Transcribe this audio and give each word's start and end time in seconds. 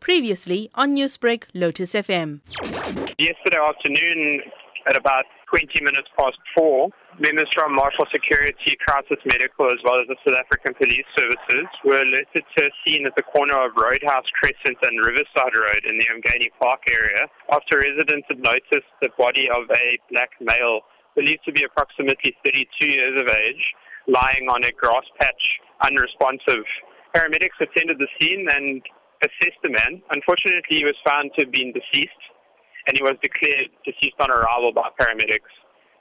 Previously 0.00 0.70
on 0.74 0.96
Newsbreak, 0.96 1.44
Lotus 1.54 1.92
FM. 1.92 2.40
Yesterday 3.18 3.58
afternoon, 3.58 4.40
at 4.86 4.96
about 4.96 5.24
20 5.50 5.84
minutes 5.84 6.08
past 6.18 6.38
four, 6.56 6.88
members 7.18 7.48
from 7.54 7.74
Marshall 7.74 8.06
Security, 8.12 8.76
Crisis 8.86 9.18
Medical, 9.26 9.66
as 9.66 9.78
well 9.84 10.00
as 10.00 10.06
the 10.08 10.16
South 10.26 10.38
African 10.38 10.74
Police 10.74 11.06
Services 11.16 11.66
were 11.84 12.00
alerted 12.00 12.44
to 12.56 12.66
a 12.66 12.70
scene 12.82 13.06
at 13.06 13.14
the 13.16 13.22
corner 13.22 13.58
of 13.58 13.72
Roadhouse 13.76 14.26
Crescent 14.40 14.78
and 14.82 14.98
Riverside 15.04 15.54
Road 15.54 15.82
in 15.86 15.98
the 15.98 16.06
Umgeni 16.06 16.48
Park 16.60 16.80
area 16.88 17.26
after 17.52 17.78
residents 17.78 18.26
had 18.28 18.38
noticed 18.38 18.88
the 19.02 19.10
body 19.18 19.48
of 19.50 19.68
a 19.70 19.98
black 20.10 20.30
male 20.40 20.80
believed 21.14 21.44
to 21.44 21.52
be 21.52 21.64
approximately 21.64 22.34
32 22.44 22.86
years 22.86 23.20
of 23.20 23.28
age 23.28 23.64
lying 24.06 24.48
on 24.48 24.64
a 24.64 24.72
grass 24.72 25.04
patch, 25.20 25.60
unresponsive. 25.82 26.64
Paramedics 27.14 27.58
attended 27.60 27.98
the 27.98 28.08
scene 28.18 28.46
and 28.50 28.82
assessed 29.22 29.60
the 29.62 29.70
man. 29.70 30.02
Unfortunately, 30.10 30.80
he 30.80 30.84
was 30.84 30.96
found 31.04 31.30
to 31.36 31.44
have 31.44 31.52
been 31.52 31.72
deceased 31.72 32.22
and 32.86 32.96
he 32.96 33.02
was 33.02 33.14
declared 33.22 33.68
deceased 33.84 34.16
on 34.20 34.30
arrival 34.30 34.72
by 34.72 34.88
paramedics. 34.98 35.52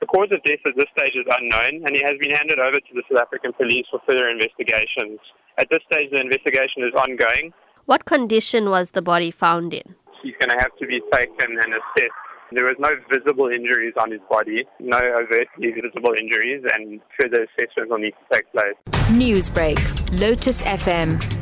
The 0.00 0.06
cause 0.06 0.28
of 0.32 0.42
death 0.42 0.58
at 0.66 0.74
this 0.76 0.90
stage 0.98 1.14
is 1.14 1.26
unknown, 1.30 1.86
and 1.86 1.94
he 1.94 2.02
has 2.02 2.18
been 2.18 2.34
handed 2.34 2.58
over 2.58 2.80
to 2.80 2.92
the 2.92 3.02
South 3.06 3.22
African 3.22 3.52
police 3.52 3.86
for 3.88 4.00
further 4.08 4.28
investigations. 4.28 5.20
At 5.58 5.68
this 5.70 5.78
stage, 5.86 6.10
the 6.10 6.20
investigation 6.20 6.82
is 6.82 6.92
ongoing. 6.98 7.52
What 7.86 8.04
condition 8.04 8.70
was 8.70 8.92
the 8.92 9.02
body 9.02 9.30
found 9.30 9.72
in? 9.72 9.94
He's 10.22 10.34
going 10.40 10.50
to 10.50 10.58
have 10.58 10.74
to 10.78 10.86
be 10.86 11.00
taken 11.12 11.54
and 11.54 11.74
assessed. 11.74 12.18
There 12.50 12.64
was 12.64 12.76
no 12.78 12.90
visible 13.10 13.48
injuries 13.48 13.94
on 13.96 14.10
his 14.10 14.20
body, 14.28 14.64
no 14.80 14.98
overtly 14.98 15.70
visible 15.70 16.14
injuries, 16.18 16.64
and 16.74 17.00
further 17.18 17.46
assessments 17.46 17.90
will 17.90 17.98
need 17.98 18.12
to 18.12 18.36
take 18.36 18.50
place. 18.52 18.74
Newsbreak, 19.08 19.78
Lotus 20.20 20.62
FM, 20.62 21.41